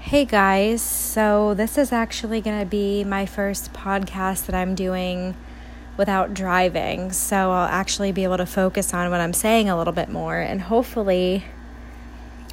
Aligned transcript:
Hey 0.00 0.24
guys, 0.24 0.80
so 0.80 1.54
this 1.54 1.76
is 1.76 1.92
actually 1.92 2.40
going 2.40 2.58
to 2.60 2.64
be 2.64 3.04
my 3.04 3.26
first 3.26 3.72
podcast 3.72 4.46
that 4.46 4.54
I'm 4.54 4.74
doing 4.74 5.34
without 5.98 6.32
driving. 6.32 7.12
So 7.12 7.50
I'll 7.50 7.68
actually 7.68 8.12
be 8.12 8.22
able 8.22 8.38
to 8.38 8.46
focus 8.46 8.94
on 8.94 9.10
what 9.10 9.20
I'm 9.20 9.34
saying 9.34 9.68
a 9.68 9.76
little 9.76 9.92
bit 9.92 10.08
more. 10.08 10.38
And 10.38 10.62
hopefully, 10.62 11.44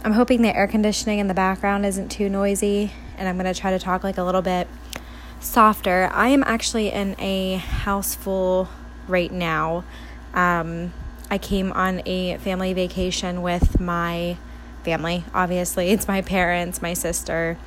I'm 0.04 0.14
hoping 0.14 0.42
the 0.42 0.54
air 0.54 0.68
conditioning 0.68 1.20
in 1.20 1.28
the 1.28 1.34
background 1.36 1.86
isn't 1.86 2.10
too 2.10 2.30
noisy. 2.30 2.92
And 3.16 3.30
I'm 3.30 3.38
going 3.38 3.54
to 3.54 3.58
try 3.58 3.70
to 3.70 3.80
talk 3.80 4.04
like 4.04 4.18
a 4.18 4.24
little 4.24 4.42
bit 4.42 4.68
softer. 5.40 6.10
I 6.12 6.30
am 6.30 6.44
actually 6.44 6.92
in 6.92 7.16
a 7.20 7.58
house 7.58 8.16
full 8.16 8.68
right 9.08 9.32
now. 9.32 9.86
Um, 10.34 10.92
I 11.30 11.38
came 11.38 11.72
on 11.72 12.02
a 12.06 12.38
family 12.40 12.74
vacation 12.74 13.44
with 13.44 13.80
my 13.80 14.36
family, 14.86 15.26
obviously. 15.34 15.90
It's 15.96 16.08
my 16.08 16.22
parents, 16.22 16.82
my 16.82 16.94
sister, 16.94 17.58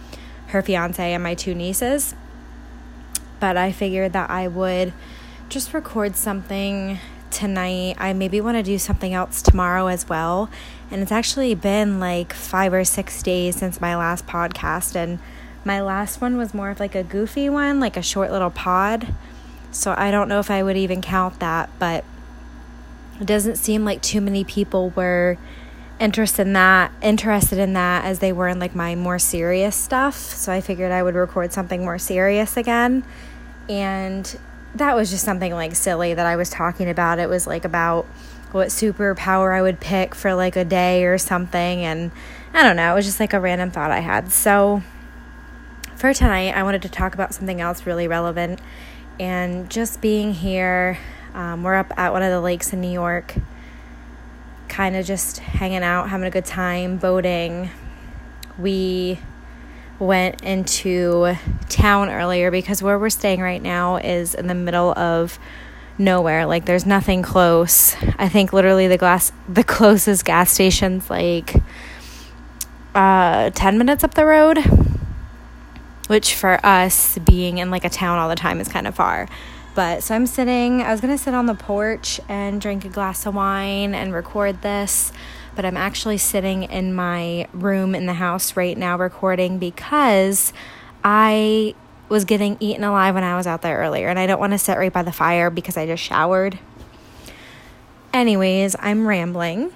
her 0.49 0.63
fiance, 0.63 1.13
and 1.13 1.23
my 1.23 1.35
two 1.35 1.55
nieces. 1.55 2.15
But 3.41 3.57
I 3.57 3.73
figured 3.73 4.13
that 4.15 4.31
I 4.31 4.49
would 4.49 4.93
just 5.49 5.75
record 5.75 6.17
something 6.17 6.99
tonight. 7.31 7.97
I 7.99 8.13
maybe 8.13 8.41
want 8.41 8.57
to 8.57 8.63
do 8.63 8.79
something 8.79 9.13
else 9.13 9.43
tomorrow 9.43 9.87
as 9.89 10.09
well. 10.09 10.51
And 10.91 11.03
it's 11.03 11.13
actually 11.13 11.55
been 11.55 12.01
like 12.01 12.33
five 12.33 12.73
or 12.73 12.85
six 12.85 13.23
days 13.23 13.57
since 13.57 13.81
my 13.81 13.97
last 13.97 14.27
podcast. 14.27 14.97
And 14.97 15.19
my 15.65 15.81
last 15.81 16.21
one 16.21 16.37
was 16.37 16.55
more 16.55 16.71
of 16.71 16.81
like 16.81 16.95
a 16.95 17.03
goofy 17.03 17.49
one, 17.49 17.81
like 17.81 17.97
a 17.97 18.03
short 18.03 18.31
little 18.31 18.51
pod. 18.51 19.15
So 19.71 19.95
I 19.97 20.11
don't 20.11 20.29
know 20.29 20.41
if 20.41 20.51
I 20.51 20.63
would 20.63 20.77
even 20.77 21.03
count 21.03 21.41
that, 21.41 21.69
but 21.79 22.05
it 23.21 23.27
doesn't 23.27 23.57
seem 23.57 23.85
like 23.85 24.01
too 24.01 24.21
many 24.21 24.45
people 24.45 24.91
were 24.91 25.39
interested 26.01 26.47
in 26.47 26.53
that 26.53 26.93
interested 27.03 27.59
in 27.59 27.73
that 27.73 28.05
as 28.05 28.21
they 28.21 28.33
were 28.33 28.49
in 28.49 28.59
like 28.59 28.75
my 28.75 28.95
more 28.95 29.19
serious 29.19 29.75
stuff. 29.75 30.17
So 30.17 30.53
i 30.53 30.61
figured 30.61 30.93
i 30.93 31.03
would 31.03 31.15
record 31.15 31.53
something 31.53 31.85
more 31.85 31.99
serious 31.99 32.57
again. 32.57 33.05
And 33.69 34.39
that 34.75 34.95
was 34.95 35.11
just 35.11 35.25
something 35.25 35.53
like 35.53 35.75
silly 35.75 36.15
that 36.15 36.27
i 36.27 36.37
was 36.37 36.51
talking 36.51 36.89
about. 36.89 37.19
It 37.19 37.29
was 37.29 37.47
like 37.47 37.65
about 37.65 38.07
what 38.53 38.69
superpower 38.69 39.55
i 39.55 39.61
would 39.61 39.81
pick 39.81 40.15
for 40.15 40.35
like 40.35 40.57
a 40.57 40.65
day 40.65 41.05
or 41.05 41.19
something. 41.19 41.85
And 41.85 42.13
i 42.55 42.63
don't 42.63 42.77
know 42.77 42.93
it 42.93 42.95
was 42.95 43.07
just 43.07 43.21
like 43.21 43.33
a 43.33 43.41
random 43.41 43.71
thought 43.71 43.91
i 43.91 44.01
had. 44.01 44.31
So 44.31 44.83
for 45.97 46.15
tonight 46.15 46.53
i 46.53 46.63
wanted 46.63 46.83
to 46.83 46.89
talk 46.89 47.15
about 47.15 47.35
something 47.35 47.61
else 47.61 47.87
really 47.87 48.07
relevant. 48.07 48.61
And 49.19 49.69
just 49.69 50.01
being 50.01 50.33
here 50.33 50.99
um, 51.35 51.63
we're 51.63 51.75
up 51.75 51.93
at 51.99 52.13
one 52.13 52.23
of 52.23 52.31
the 52.31 52.41
lakes 52.41 52.73
in 52.73 52.81
new 52.81 52.91
york 52.91 53.35
kind 54.79 54.95
of 54.95 55.05
just 55.05 55.39
hanging 55.39 55.83
out, 55.83 56.09
having 56.09 56.25
a 56.25 56.31
good 56.31 56.45
time, 56.45 56.99
boating. 56.99 57.69
We 58.57 59.19
went 59.99 60.41
into 60.45 61.35
town 61.69 62.09
earlier 62.09 62.53
because 62.53 62.81
where 62.81 62.97
we're 62.97 63.11
staying 63.11 63.41
right 63.41 63.61
now 63.61 63.97
is 63.97 64.37
in 64.37 64.47
the 64.47 64.55
middle 64.55 64.97
of 64.97 65.37
nowhere. 65.99 66.47
Like 66.47 66.65
there's 66.65 66.87
nothing 66.87 67.23
close. 67.23 67.97
I 68.21 68.29
think 68.29 68.53
literally 68.53 68.87
the 68.87 68.97
glass 68.97 69.33
the 69.49 69.65
closest 69.65 70.25
gas 70.25 70.53
station's 70.53 71.11
like 71.11 71.57
uh 72.95 73.51
10 73.51 73.79
minutes 73.79 74.05
up 74.05 74.15
the 74.15 74.27
road, 74.27 74.59
which 76.07 76.37
for 76.37 76.65
us 76.65 77.19
being 77.19 77.59
in 77.59 77.73
like 77.73 77.85
a 77.85 77.91
town 77.91 78.21
all 78.21 78.29
the 78.29 78.37
time 78.37 78.61
is 78.61 78.69
kind 78.69 78.87
of 78.87 78.95
far. 78.95 79.29
But 79.79 80.03
so 80.03 80.17
I'm 80.17 80.27
sitting, 80.27 80.83
I 80.83 80.91
was 80.91 81.01
to 81.01 81.17
sit 81.17 81.35
on 81.35 81.47
the 81.47 81.55
porch 81.55 82.21
and 82.29 82.61
drink 82.61 82.85
a 82.85 82.89
glass 82.89 83.25
of 83.27 83.37
wine 83.37 83.95
and 83.95 84.13
record 84.13 84.61
this, 84.61 85.13
but 85.55 85.65
I'm 85.65 85.77
actually 85.77 86.19
sitting 86.19 86.65
in 86.65 86.93
my 86.93 87.47
room 87.53 87.95
in 87.95 88.07
the 88.07 88.15
house 88.15 88.57
right 88.57 88.77
now 88.77 88.99
recording 88.99 89.61
because 89.61 90.53
I 91.05 91.77
was 92.09 92.25
getting 92.25 92.57
eaten 92.59 92.83
alive 92.83 93.15
when 93.15 93.23
I 93.23 93.37
was 93.37 93.47
out 93.47 93.63
there 93.63 93.79
earlier 93.79 94.09
and 94.09 94.19
I 94.19 94.27
don't 94.27 94.41
want 94.41 94.53
to 94.53 94.59
sit 94.59 94.77
right 94.77 94.93
by 94.93 95.05
the 95.05 95.13
fire 95.13 95.49
because 95.49 95.77
I 95.77 95.87
just 95.87 96.03
showered. 96.03 96.59
Anyways, 98.13 98.75
I'm 98.81 99.07
rambling. 99.07 99.73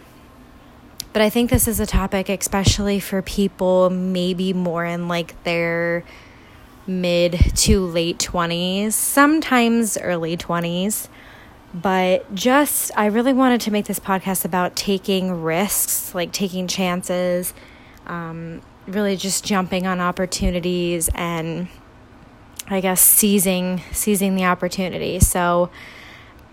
But 1.13 1.23
I 1.23 1.31
think 1.31 1.49
this 1.49 1.69
is 1.69 1.79
a 1.79 1.87
topic, 1.87 2.29
especially 2.29 2.99
for 2.99 3.23
people 3.23 3.89
maybe 3.89 4.53
more 4.53 4.85
in 4.85 5.07
like 5.07 5.41
their 5.45 6.03
mid 6.87 7.33
to 7.57 7.87
late 7.87 8.19
20s, 8.19 8.93
sometimes 8.93 9.99
early 9.99 10.37
20s. 10.37 11.09
But 11.75 12.35
just, 12.35 12.91
I 12.97 13.07
really 13.07 13.33
wanted 13.33 13.63
to 13.63 13.71
make 13.71 13.87
this 13.87 13.99
podcast 13.99 14.45
about 14.45 14.77
taking 14.77 15.43
risks, 15.43 16.15
like 16.15 16.33
taking 16.33 16.69
chances, 16.69 17.55
um, 18.07 18.61
really 18.87 19.17
just 19.17 19.45
jumping 19.45 19.87
on 19.87 20.01
opportunities 20.01 21.09
and 21.15 21.69
I 22.69 22.81
guess 22.81 23.01
seizing 23.01 23.83
seizing 23.93 24.35
the 24.35 24.45
opportunity. 24.45 25.21
So 25.21 25.71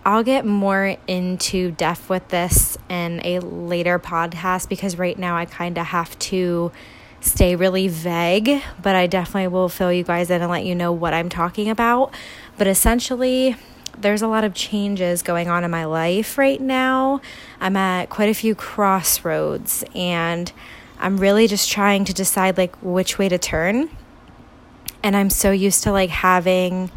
I'll 0.05 0.23
get 0.23 0.45
more 0.45 0.97
into 1.07 1.71
depth 1.71 2.09
with 2.09 2.27
this 2.29 2.77
in 2.89 3.21
a 3.23 3.39
later 3.39 3.99
podcast 3.99 4.69
because 4.69 4.97
right 4.97 5.17
now 5.17 5.35
I 5.35 5.45
kind 5.45 5.77
of 5.77 5.87
have 5.87 6.17
to 6.19 6.71
stay 7.21 7.55
really 7.55 7.87
vague, 7.87 8.61
but 8.81 8.95
I 8.95 9.07
definitely 9.07 9.47
will 9.47 9.69
fill 9.69 9.91
you 9.91 10.03
guys 10.03 10.29
in 10.29 10.41
and 10.41 10.49
let 10.49 10.65
you 10.65 10.75
know 10.75 10.91
what 10.91 11.13
I'm 11.13 11.29
talking 11.29 11.69
about. 11.69 12.13
But 12.57 12.67
essentially, 12.67 13.55
there's 13.97 14.21
a 14.21 14.27
lot 14.27 14.43
of 14.43 14.53
changes 14.53 15.21
going 15.21 15.49
on 15.49 15.63
in 15.63 15.71
my 15.71 15.85
life 15.85 16.37
right 16.37 16.61
now. 16.61 17.21
I'm 17.59 17.75
at 17.75 18.09
quite 18.09 18.29
a 18.29 18.33
few 18.33 18.55
crossroads 18.55 19.83
and 19.93 20.51
I'm 20.99 21.17
really 21.17 21.47
just 21.47 21.69
trying 21.69 22.05
to 22.05 22.13
decide 22.13 22.57
like 22.57 22.75
which 22.81 23.17
way 23.17 23.29
to 23.29 23.37
turn. 23.37 23.89
And 25.03 25.15
I'm 25.15 25.29
so 25.29 25.51
used 25.51 25.83
to 25.83 25.91
like 25.91 26.09
having 26.09 26.91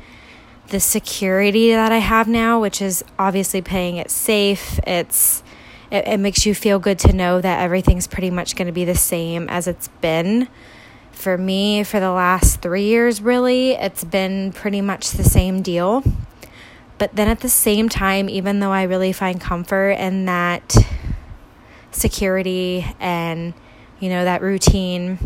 the 0.69 0.81
security 0.81 1.71
that 1.73 1.93
I 1.93 1.99
have 1.99 2.29
now, 2.29 2.61
which 2.61 2.81
is 2.81 3.05
obviously 3.19 3.63
paying 3.63 3.97
it 3.97 4.11
safe. 4.11 4.81
It's 4.87 5.42
it, 5.93 6.09
it 6.09 6.19
makes 6.19 6.47
you 6.47 6.55
feel 6.55 6.79
good 6.79 6.99
to 7.01 7.13
know 7.13 7.41
that 7.41 7.61
everything's 7.61 8.07
pretty 8.07 8.31
much 8.31 8.57
going 8.57 8.67
to 8.67 8.73
be 8.73 8.85
the 8.85 8.97
same 8.97 9.49
as 9.49 9.69
it's 9.69 9.89
been. 10.01 10.49
For 11.13 11.37
me, 11.37 11.85
for 11.85 12.01
the 12.01 12.11
last 12.11 12.63
three 12.63 12.85
years, 12.85 13.21
really, 13.21 13.73
it's 13.73 14.03
been 14.03 14.53
pretty 14.53 14.81
much 14.81 15.11
the 15.11 15.23
same 15.23 15.61
deal. 15.61 16.03
But 16.97 17.15
then 17.15 17.29
at 17.29 17.41
the 17.41 17.49
same 17.49 17.89
time, 17.89 18.29
even 18.31 18.59
though 18.61 18.73
I 18.73 18.85
really 18.85 19.13
find 19.13 19.41
comfort 19.41 19.91
in 19.91 20.25
that 20.25 20.75
security 21.91 22.87
and, 22.99 23.53
you 24.01 24.09
know, 24.09 24.25
that 24.25 24.41
routine, 24.41 25.19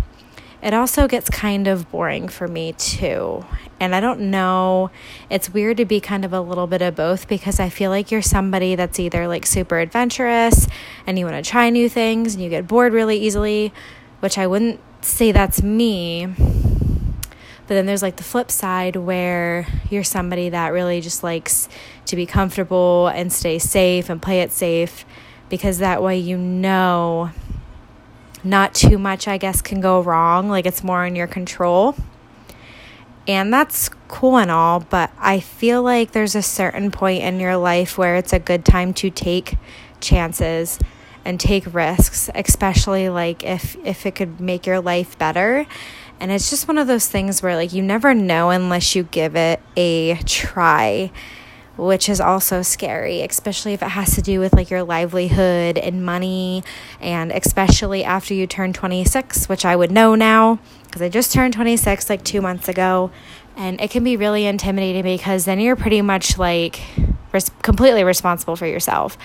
it 0.66 0.74
also 0.74 1.06
gets 1.06 1.30
kind 1.30 1.68
of 1.68 1.88
boring 1.92 2.26
for 2.26 2.48
me 2.48 2.72
too. 2.72 3.46
And 3.78 3.94
I 3.94 4.00
don't 4.00 4.32
know, 4.32 4.90
it's 5.30 5.48
weird 5.48 5.76
to 5.76 5.84
be 5.84 6.00
kind 6.00 6.24
of 6.24 6.32
a 6.32 6.40
little 6.40 6.66
bit 6.66 6.82
of 6.82 6.96
both 6.96 7.28
because 7.28 7.60
I 7.60 7.68
feel 7.68 7.88
like 7.88 8.10
you're 8.10 8.20
somebody 8.20 8.74
that's 8.74 8.98
either 8.98 9.28
like 9.28 9.46
super 9.46 9.78
adventurous 9.78 10.66
and 11.06 11.20
you 11.20 11.24
want 11.24 11.44
to 11.44 11.48
try 11.48 11.70
new 11.70 11.88
things 11.88 12.34
and 12.34 12.42
you 12.42 12.50
get 12.50 12.66
bored 12.66 12.92
really 12.92 13.16
easily, 13.16 13.72
which 14.18 14.38
I 14.38 14.48
wouldn't 14.48 14.80
say 15.02 15.30
that's 15.30 15.62
me. 15.62 16.26
But 16.26 17.68
then 17.68 17.86
there's 17.86 18.02
like 18.02 18.16
the 18.16 18.24
flip 18.24 18.50
side 18.50 18.96
where 18.96 19.68
you're 19.88 20.02
somebody 20.02 20.48
that 20.48 20.72
really 20.72 21.00
just 21.00 21.22
likes 21.22 21.68
to 22.06 22.16
be 22.16 22.26
comfortable 22.26 23.06
and 23.14 23.32
stay 23.32 23.60
safe 23.60 24.10
and 24.10 24.20
play 24.20 24.40
it 24.40 24.50
safe 24.50 25.04
because 25.48 25.78
that 25.78 26.02
way 26.02 26.18
you 26.18 26.36
know 26.36 27.30
not 28.46 28.74
too 28.74 28.98
much, 28.98 29.28
I 29.28 29.38
guess, 29.38 29.60
can 29.60 29.80
go 29.80 30.00
wrong. 30.00 30.48
Like 30.48 30.66
it's 30.66 30.82
more 30.82 31.04
in 31.04 31.16
your 31.16 31.26
control. 31.26 31.94
And 33.28 33.52
that's 33.52 33.90
cool 34.06 34.38
and 34.38 34.50
all, 34.50 34.80
but 34.80 35.10
I 35.18 35.40
feel 35.40 35.82
like 35.82 36.12
there's 36.12 36.36
a 36.36 36.42
certain 36.42 36.92
point 36.92 37.24
in 37.24 37.40
your 37.40 37.56
life 37.56 37.98
where 37.98 38.14
it's 38.14 38.32
a 38.32 38.38
good 38.38 38.64
time 38.64 38.94
to 38.94 39.10
take 39.10 39.56
chances 40.00 40.78
and 41.24 41.40
take 41.40 41.74
risks, 41.74 42.30
especially 42.36 43.08
like 43.08 43.42
if 43.42 43.76
if 43.84 44.06
it 44.06 44.14
could 44.14 44.40
make 44.40 44.64
your 44.64 44.80
life 44.80 45.18
better. 45.18 45.66
And 46.20 46.30
it's 46.30 46.48
just 46.48 46.68
one 46.68 46.78
of 46.78 46.86
those 46.86 47.08
things 47.08 47.42
where 47.42 47.56
like 47.56 47.72
you 47.72 47.82
never 47.82 48.14
know 48.14 48.50
unless 48.50 48.94
you 48.94 49.02
give 49.02 49.34
it 49.34 49.60
a 49.76 50.14
try 50.24 51.10
which 51.76 52.08
is 52.08 52.20
also 52.20 52.62
scary, 52.62 53.22
especially 53.22 53.74
if 53.74 53.82
it 53.82 53.88
has 53.88 54.14
to 54.14 54.22
do 54.22 54.40
with 54.40 54.54
like 54.54 54.70
your 54.70 54.82
livelihood 54.82 55.78
and 55.78 56.04
money, 56.04 56.64
and 57.00 57.30
especially 57.32 58.02
after 58.02 58.34
you 58.34 58.46
turn 58.46 58.72
26, 58.72 59.48
which 59.48 59.64
I 59.64 59.76
would 59.76 59.90
know 59.90 60.14
now 60.14 60.58
because 60.84 61.02
I 61.02 61.08
just 61.10 61.32
turned 61.32 61.52
26 61.52 62.08
like 62.08 62.24
two 62.24 62.40
months 62.40 62.68
ago. 62.68 63.10
And 63.54 63.80
it 63.80 63.90
can 63.90 64.04
be 64.04 64.16
really 64.16 64.46
intimidating 64.46 65.02
because 65.02 65.44
then 65.44 65.60
you're 65.60 65.76
pretty 65.76 66.02
much 66.02 66.38
like 66.38 66.80
res- 67.32 67.50
completely 67.62 68.04
responsible 68.04 68.56
for 68.56 68.66
yourself. 68.66 69.16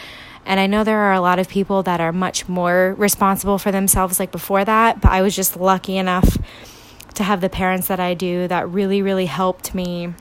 And 0.45 0.59
I 0.59 0.68
know 0.68 0.83
there 0.83 1.00
are 1.00 1.13
a 1.13 1.21
lot 1.21 1.39
of 1.39 1.47
people 1.47 1.83
that 1.83 2.01
are 2.01 2.12
much 2.12 2.50
more 2.50 2.95
responsible 2.97 3.57
for 3.57 3.71
themselves 3.71 4.19
like 4.19 4.31
before 4.31 4.65
that, 4.65 5.00
but 5.01 5.12
I 5.12 5.21
was 5.21 5.36
just 5.36 5.56
lucky 5.56 5.97
enough 5.97 6.38
to 7.13 7.24
have 7.24 7.42
the 7.42 7.50
parents 7.50 7.88
that 7.88 8.00
I 8.00 8.13
do 8.13 8.47
that 8.47 8.68
really, 8.69 9.01
really 9.01 9.27
helped 9.27 9.75
me 9.75 10.13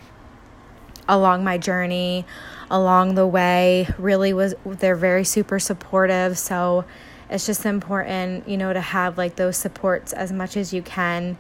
along 1.10 1.44
my 1.44 1.58
journey 1.58 2.24
along 2.70 3.14
the 3.16 3.26
way 3.26 3.86
really 3.98 4.32
was 4.32 4.54
they're 4.64 4.96
very 4.96 5.24
super 5.24 5.58
supportive 5.58 6.38
so 6.38 6.84
it's 7.28 7.44
just 7.44 7.66
important 7.66 8.48
you 8.48 8.56
know 8.56 8.72
to 8.72 8.80
have 8.80 9.18
like 9.18 9.36
those 9.36 9.56
supports 9.56 10.12
as 10.12 10.32
much 10.32 10.56
as 10.56 10.72
you 10.72 10.80
can 10.80 11.36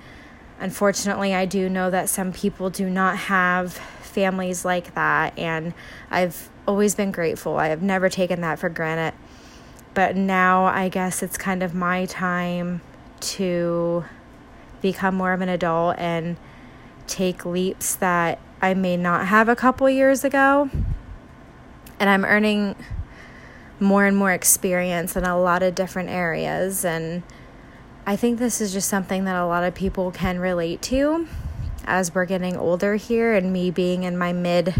unfortunately, 0.60 1.34
I 1.34 1.46
do 1.46 1.68
know 1.68 1.90
that 1.90 2.08
some 2.08 2.32
people 2.32 2.70
do 2.70 2.88
not 2.88 3.16
have 3.16 3.72
families 3.72 4.64
like 4.64 4.94
that, 4.94 5.36
and 5.38 5.74
I've 6.10 6.50
always 6.68 6.94
been 6.94 7.10
grateful. 7.10 7.56
I 7.56 7.68
have 7.68 7.82
never 7.82 8.08
taken 8.08 8.42
that 8.42 8.58
for 8.58 8.68
granted. 8.68 9.18
But 9.94 10.14
now 10.14 10.66
I 10.66 10.88
guess 10.88 11.22
it's 11.22 11.36
kind 11.36 11.62
of 11.62 11.74
my 11.74 12.04
time 12.04 12.82
to 13.20 14.04
become 14.80 15.16
more 15.16 15.32
of 15.32 15.40
an 15.40 15.48
adult 15.48 15.98
and 15.98 16.36
take 17.06 17.44
leaps 17.44 17.96
that 17.96 18.38
I 18.62 18.74
may 18.74 18.96
not 18.96 19.26
have 19.28 19.48
a 19.48 19.56
couple 19.56 19.88
years 19.88 20.24
ago. 20.24 20.70
And 21.98 22.08
I'm 22.08 22.24
earning 22.24 22.76
more 23.78 24.06
and 24.06 24.16
more 24.16 24.32
experience 24.32 25.16
in 25.16 25.24
a 25.24 25.38
lot 25.38 25.62
of 25.62 25.74
different 25.74 26.10
areas. 26.10 26.84
And 26.84 27.22
I 28.06 28.16
think 28.16 28.38
this 28.38 28.60
is 28.60 28.72
just 28.72 28.88
something 28.88 29.24
that 29.24 29.36
a 29.36 29.46
lot 29.46 29.64
of 29.64 29.74
people 29.74 30.10
can 30.10 30.38
relate 30.38 30.82
to 30.82 31.26
as 31.84 32.14
we're 32.14 32.24
getting 32.24 32.56
older 32.56 32.96
here, 32.96 33.34
and 33.34 33.52
me 33.52 33.70
being 33.70 34.04
in 34.04 34.16
my 34.16 34.32
mid 34.32 34.74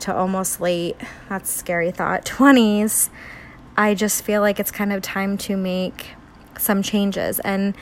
to 0.00 0.14
almost 0.14 0.60
late, 0.60 0.96
that's 1.28 1.50
scary 1.50 1.90
thought, 1.90 2.24
20s. 2.26 3.08
I 3.76 3.94
just 3.94 4.24
feel 4.24 4.40
like 4.40 4.58
it's 4.58 4.70
kind 4.70 4.92
of 4.92 5.02
time 5.02 5.38
to 5.38 5.56
make 5.56 6.10
some 6.58 6.82
changes. 6.82 7.40
And 7.40 7.74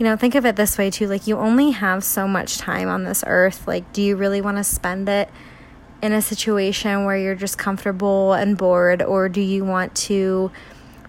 you 0.00 0.04
know, 0.04 0.16
think 0.16 0.34
of 0.34 0.46
it 0.46 0.56
this 0.56 0.78
way 0.78 0.90
too 0.90 1.06
like, 1.06 1.26
you 1.26 1.36
only 1.36 1.72
have 1.72 2.02
so 2.02 2.26
much 2.26 2.56
time 2.56 2.88
on 2.88 3.04
this 3.04 3.22
earth. 3.26 3.68
Like, 3.68 3.92
do 3.92 4.00
you 4.00 4.16
really 4.16 4.40
want 4.40 4.56
to 4.56 4.64
spend 4.64 5.10
it 5.10 5.28
in 6.00 6.14
a 6.14 6.22
situation 6.22 7.04
where 7.04 7.18
you're 7.18 7.34
just 7.34 7.58
comfortable 7.58 8.32
and 8.32 8.56
bored, 8.56 9.02
or 9.02 9.28
do 9.28 9.42
you 9.42 9.62
want 9.62 9.94
to 9.94 10.50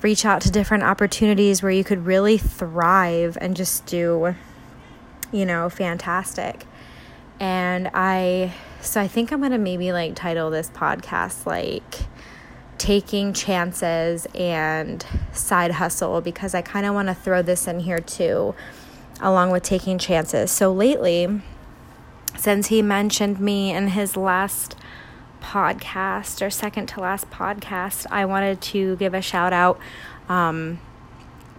reach 0.01 0.25
out 0.25 0.41
to 0.41 0.51
different 0.51 0.83
opportunities 0.83 1.63
where 1.63 1.71
you 1.71 1.85
could 1.85 2.05
really 2.05 2.37
thrive 2.37 3.37
and 3.39 3.55
just 3.55 3.85
do, 3.85 4.35
you 5.31 5.45
know, 5.45 5.69
fantastic? 5.69 6.65
And 7.39 7.89
I, 7.93 8.53
so 8.81 8.99
I 8.99 9.07
think 9.07 9.31
I'm 9.31 9.39
going 9.39 9.53
to 9.53 9.57
maybe 9.57 9.93
like 9.93 10.15
title 10.15 10.49
this 10.49 10.69
podcast 10.69 11.45
like, 11.45 12.07
taking 12.77 13.31
chances 13.31 14.25
and 14.33 15.05
side 15.33 15.69
hustle 15.69 16.19
because 16.19 16.55
I 16.55 16.63
kind 16.63 16.83
of 16.83 16.95
want 16.95 17.09
to 17.09 17.13
throw 17.13 17.43
this 17.43 17.67
in 17.67 17.79
here 17.79 17.99
too 17.99 18.55
along 19.21 19.51
with 19.51 19.63
taking 19.63 19.97
chances. 19.97 20.51
So 20.51 20.73
lately, 20.73 21.41
since 22.37 22.67
he 22.67 22.81
mentioned 22.81 23.39
me 23.39 23.71
in 23.71 23.89
his 23.89 24.17
last 24.17 24.75
podcast 25.41 26.45
or 26.45 26.49
second 26.49 26.87
to 26.87 27.01
last 27.01 27.29
podcast, 27.29 28.05
I 28.09 28.25
wanted 28.25 28.61
to 28.61 28.95
give 28.97 29.13
a 29.13 29.21
shout 29.21 29.53
out 29.53 29.79
um, 30.29 30.79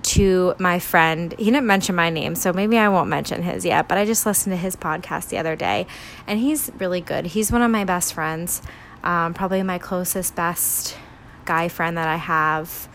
to 0.02 0.54
my 0.58 0.78
friend. 0.78 1.34
He 1.38 1.46
didn't 1.46 1.66
mention 1.66 1.94
my 1.94 2.10
name, 2.10 2.34
so 2.34 2.52
maybe 2.52 2.78
I 2.78 2.88
won't 2.88 3.08
mention 3.08 3.42
his 3.42 3.64
yet, 3.64 3.88
but 3.88 3.98
I 3.98 4.04
just 4.04 4.26
listened 4.26 4.52
to 4.52 4.56
his 4.56 4.76
podcast 4.76 5.28
the 5.28 5.38
other 5.38 5.56
day, 5.56 5.86
and 6.26 6.40
he's 6.40 6.70
really 6.78 7.00
good. 7.00 7.26
He's 7.26 7.52
one 7.52 7.62
of 7.62 7.70
my 7.70 7.84
best 7.84 8.14
friends, 8.14 8.62
um, 9.04 9.34
probably 9.34 9.62
my 9.62 9.78
closest, 9.78 10.34
best 10.34 10.96
guy 11.44 11.68
friend 11.68 11.96
that 11.96 12.08
I 12.08 12.16
have 12.16 12.88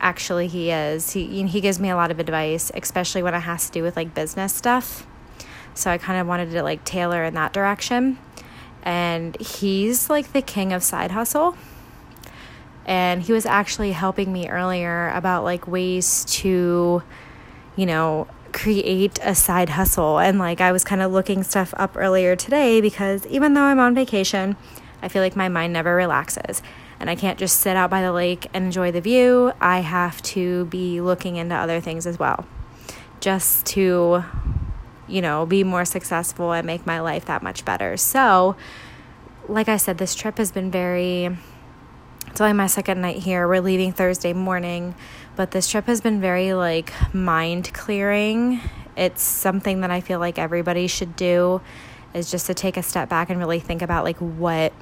actually 0.00 0.48
he 0.48 0.70
is. 0.70 1.12
He 1.12 1.46
he 1.46 1.60
gives 1.60 1.78
me 1.78 1.90
a 1.90 1.96
lot 1.96 2.10
of 2.10 2.18
advice, 2.18 2.70
especially 2.74 3.22
when 3.22 3.34
it 3.34 3.40
has 3.40 3.66
to 3.66 3.72
do 3.72 3.82
with 3.82 3.96
like 3.96 4.14
business 4.14 4.54
stuff. 4.54 5.06
So 5.74 5.90
I 5.90 5.98
kind 5.98 6.20
of 6.20 6.26
wanted 6.26 6.50
to 6.50 6.62
like 6.62 6.84
tailor 6.84 7.24
in 7.24 7.34
that 7.34 7.52
direction. 7.52 8.18
And 8.82 9.40
he's 9.40 10.10
like 10.10 10.32
the 10.32 10.42
king 10.42 10.72
of 10.72 10.82
side 10.82 11.10
hustle. 11.10 11.56
And 12.86 13.22
he 13.22 13.32
was 13.32 13.46
actually 13.46 13.92
helping 13.92 14.32
me 14.32 14.48
earlier 14.48 15.10
about 15.10 15.44
like 15.44 15.66
ways 15.66 16.24
to, 16.26 17.02
you 17.76 17.86
know, 17.86 18.26
create 18.52 19.18
a 19.22 19.34
side 19.34 19.70
hustle. 19.70 20.18
And 20.18 20.38
like 20.38 20.60
I 20.60 20.72
was 20.72 20.82
kind 20.82 21.02
of 21.02 21.12
looking 21.12 21.42
stuff 21.42 21.72
up 21.76 21.96
earlier 21.96 22.34
today 22.34 22.80
because 22.80 23.26
even 23.26 23.54
though 23.54 23.62
I'm 23.62 23.78
on 23.78 23.94
vacation, 23.94 24.56
I 25.02 25.08
feel 25.08 25.22
like 25.22 25.36
my 25.36 25.48
mind 25.48 25.72
never 25.72 25.94
relaxes 25.94 26.62
and 27.00 27.08
I 27.08 27.16
can't 27.16 27.38
just 27.38 27.60
sit 27.60 27.76
out 27.76 27.88
by 27.88 28.02
the 28.02 28.12
lake 28.12 28.46
and 28.52 28.66
enjoy 28.66 28.92
the 28.92 29.00
view. 29.00 29.52
I 29.58 29.80
have 29.80 30.20
to 30.22 30.66
be 30.66 31.00
looking 31.00 31.36
into 31.36 31.54
other 31.54 31.80
things 31.80 32.06
as 32.06 32.18
well, 32.18 32.46
just 33.20 33.64
to, 33.66 34.22
you 35.08 35.22
know, 35.22 35.46
be 35.46 35.64
more 35.64 35.86
successful 35.86 36.52
and 36.52 36.66
make 36.66 36.86
my 36.86 37.00
life 37.00 37.24
that 37.24 37.42
much 37.42 37.64
better. 37.64 37.96
So, 37.96 38.54
like 39.48 39.68
I 39.68 39.78
said, 39.78 39.96
this 39.96 40.14
trip 40.14 40.36
has 40.36 40.52
been 40.52 40.70
very. 40.70 41.36
It's 42.26 42.40
only 42.40 42.52
my 42.52 42.68
second 42.68 43.00
night 43.00 43.16
here. 43.16 43.48
We're 43.48 43.62
leaving 43.62 43.92
Thursday 43.92 44.34
morning, 44.34 44.94
but 45.34 45.50
this 45.50 45.68
trip 45.68 45.86
has 45.86 46.00
been 46.00 46.20
very 46.20 46.52
like 46.52 46.92
mind 47.14 47.72
clearing. 47.72 48.60
It's 48.94 49.22
something 49.22 49.80
that 49.80 49.90
I 49.90 50.00
feel 50.00 50.20
like 50.20 50.38
everybody 50.38 50.86
should 50.86 51.16
do 51.16 51.62
is 52.12 52.30
just 52.30 52.46
to 52.46 52.54
take 52.54 52.76
a 52.76 52.82
step 52.82 53.08
back 53.08 53.30
and 53.30 53.38
really 53.38 53.58
think 53.58 53.82
about 53.82 54.04
like 54.04 54.18
what 54.18 54.72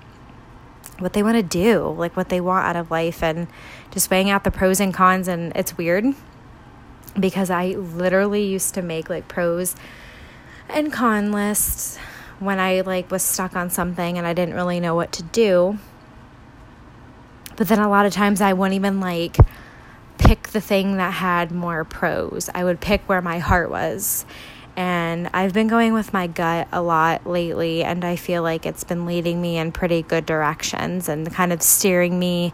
what 0.99 1.13
they 1.13 1.23
want 1.23 1.37
to 1.37 1.43
do, 1.43 1.89
like 1.97 2.17
what 2.17 2.29
they 2.29 2.41
want 2.41 2.67
out 2.67 2.77
of 2.77 2.91
life, 2.91 3.23
and 3.23 3.49
just 3.91 4.11
weighing 4.11 4.31
out 4.31 4.45
the 4.45 4.51
pros 4.51 4.81
and 4.81 4.93
cons. 4.93 5.29
And 5.29 5.53
it's 5.55 5.77
weird 5.77 6.05
because 7.19 7.51
I 7.51 7.69
literally 7.69 8.45
used 8.45 8.75
to 8.75 8.83
make 8.83 9.09
like 9.09 9.29
pros 9.29 9.77
and 10.69 10.93
con 10.93 11.33
lists 11.33 11.99
when 12.39 12.61
I 12.61 12.83
like 12.83 13.11
was 13.11 13.23
stuck 13.23 13.57
on 13.57 13.71
something 13.71 14.19
and 14.19 14.27
I 14.27 14.33
didn't 14.33 14.55
really 14.55 14.81
know 14.81 14.95
what 14.95 15.13
to 15.13 15.23
do. 15.23 15.79
But 17.57 17.69
then 17.69 17.81
a 17.81 17.89
lot 17.89 18.07
of 18.07 18.13
times 18.13 18.41
I 18.41 18.53
wouldn't 18.53 18.77
even 18.77 19.01
like 19.01 19.37
pick 20.19 20.49
the 20.49 20.61
thing 20.61 20.97
that 20.99 21.15
had 21.15 21.51
more 21.51 21.85
pros. 21.85 22.49
I 22.55 22.65
would 22.65 22.81
pick 22.81 23.09
where 23.09 23.23
my 23.23 23.39
heart 23.39 23.71
was. 23.71 24.25
And 24.79 25.29
I've 25.35 25.53
been 25.53 25.67
going 25.67 25.93
with 25.93 26.13
my 26.13 26.29
gut 26.29 26.69
a 26.71 26.81
lot 26.81 27.27
lately, 27.27 27.83
and 27.83 28.05
I 28.05 28.15
feel 28.15 28.45
like 28.45 28.65
it's 28.65 28.85
been 28.85 29.07
leading 29.07 29.43
me 29.43 29.59
in 29.59 29.73
pretty 29.73 30.03
good 30.03 30.25
directions 30.25 31.09
and 31.09 31.29
kind 31.35 31.53
of 31.53 31.63
steering 31.63 32.17
me 32.17 32.53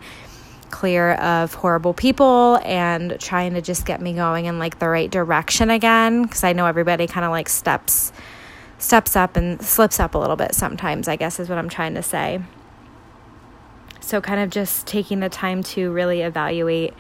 clear 0.71 1.13
of 1.17 1.53
horrible 1.53 1.93
people 1.93 2.59
and 2.65 3.21
trying 3.21 3.53
to 3.53 3.61
just 3.61 3.85
get 3.85 4.01
me 4.01 4.15
going 4.15 4.47
in 4.47 4.59
like 4.59 4.79
the 4.79 4.89
right 4.89 5.11
direction 5.11 5.69
again 5.69 6.23
because 6.23 6.43
I 6.45 6.55
know 6.55 6.65
everybody 6.65 7.07
kind 7.07 7.27
of 7.27 7.31
like 7.31 7.51
steps 7.51 8.11
steps 8.79 9.17
up 9.17 9.37
and 9.37 9.61
slips 9.61 10.01
up 10.01 10.15
a 10.15 10.19
little 10.19 10.37
bit 10.37 10.55
sometimes, 10.55 11.09
I 11.09 11.17
guess 11.17 11.39
is 11.39 11.51
what 11.51 11.59
I'm 11.59 11.69
trying 11.69 11.93
to 11.93 12.03
say. 12.03 12.41
So 14.01 14.23
kind 14.23 14.41
of 14.41 14.49
just 14.49 14.87
taking 14.87 15.21
the 15.21 15.29
time 15.29 15.63
to 15.75 15.93
really 15.93 16.23
evaluate 16.23 16.95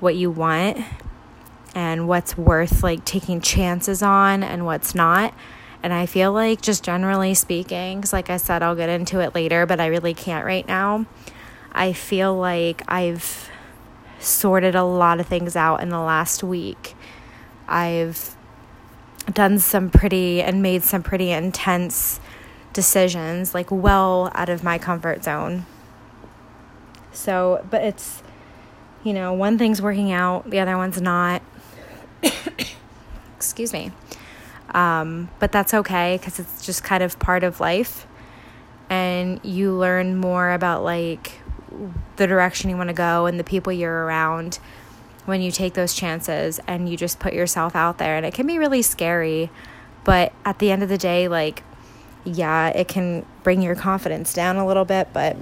what 0.00 0.14
you 0.14 0.30
want 0.30 0.78
and 1.74 2.06
what's 2.06 2.38
worth 2.38 2.82
like 2.82 3.04
taking 3.04 3.40
chances 3.40 4.02
on 4.02 4.42
and 4.42 4.64
what's 4.64 4.94
not. 4.94 5.34
And 5.82 5.92
I 5.92 6.06
feel 6.06 6.32
like, 6.32 6.62
just 6.62 6.82
generally 6.82 7.34
speaking, 7.34 7.98
because 7.98 8.12
like 8.12 8.30
I 8.30 8.38
said, 8.38 8.62
I'll 8.62 8.74
get 8.74 8.88
into 8.88 9.20
it 9.20 9.34
later, 9.34 9.66
but 9.66 9.80
I 9.80 9.86
really 9.86 10.14
can't 10.14 10.46
right 10.46 10.66
now. 10.66 11.04
I 11.72 11.92
feel 11.92 12.34
like 12.34 12.82
I've 12.88 13.50
sorted 14.18 14.74
a 14.74 14.84
lot 14.84 15.20
of 15.20 15.26
things 15.26 15.56
out 15.56 15.82
in 15.82 15.90
the 15.90 15.98
last 15.98 16.42
week. 16.42 16.94
I've 17.68 18.34
done 19.30 19.58
some 19.58 19.90
pretty 19.90 20.40
and 20.40 20.62
made 20.62 20.84
some 20.84 21.02
pretty 21.02 21.30
intense 21.30 22.20
decisions, 22.72 23.54
like 23.54 23.70
well 23.70 24.30
out 24.34 24.48
of 24.48 24.62
my 24.64 24.78
comfort 24.78 25.24
zone. 25.24 25.66
So, 27.12 27.64
but 27.70 27.82
it's, 27.82 28.22
you 29.02 29.12
know, 29.12 29.32
one 29.32 29.58
thing's 29.58 29.82
working 29.82 30.12
out, 30.12 30.48
the 30.48 30.60
other 30.60 30.76
one's 30.76 31.00
not. 31.00 31.42
Excuse 33.36 33.72
me. 33.72 33.92
Um, 34.72 35.28
but 35.38 35.52
that's 35.52 35.72
okay 35.72 36.16
because 36.18 36.38
it's 36.38 36.64
just 36.64 36.82
kind 36.82 37.02
of 37.02 37.18
part 37.18 37.44
of 37.44 37.60
life. 37.60 38.06
And 38.90 39.40
you 39.42 39.72
learn 39.72 40.16
more 40.16 40.52
about 40.52 40.84
like 40.84 41.40
the 42.16 42.26
direction 42.26 42.70
you 42.70 42.76
want 42.76 42.88
to 42.88 42.94
go 42.94 43.26
and 43.26 43.38
the 43.38 43.44
people 43.44 43.72
you're 43.72 44.04
around 44.04 44.58
when 45.24 45.40
you 45.40 45.50
take 45.50 45.74
those 45.74 45.94
chances 45.94 46.60
and 46.66 46.88
you 46.88 46.96
just 46.96 47.18
put 47.18 47.32
yourself 47.32 47.74
out 47.74 47.98
there. 47.98 48.16
And 48.16 48.26
it 48.26 48.34
can 48.34 48.46
be 48.46 48.58
really 48.58 48.82
scary. 48.82 49.50
But 50.04 50.32
at 50.44 50.58
the 50.58 50.70
end 50.70 50.82
of 50.82 50.88
the 50.88 50.98
day, 50.98 51.28
like, 51.28 51.62
yeah, 52.24 52.68
it 52.68 52.88
can 52.88 53.24
bring 53.42 53.62
your 53.62 53.74
confidence 53.74 54.32
down 54.34 54.56
a 54.56 54.66
little 54.66 54.84
bit, 54.84 55.08
but 55.12 55.36